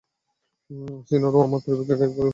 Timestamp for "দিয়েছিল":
2.25-2.29